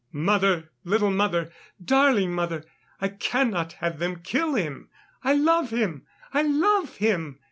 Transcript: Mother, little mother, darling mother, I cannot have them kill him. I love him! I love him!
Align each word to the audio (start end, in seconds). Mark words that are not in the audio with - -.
Mother, 0.11 0.71
little 0.83 1.11
mother, 1.11 1.51
darling 1.79 2.33
mother, 2.33 2.63
I 2.99 3.07
cannot 3.09 3.73
have 3.73 3.99
them 3.99 4.21
kill 4.23 4.55
him. 4.55 4.89
I 5.23 5.33
love 5.35 5.69
him! 5.69 6.07
I 6.33 6.41
love 6.41 6.95
him! 6.97 7.39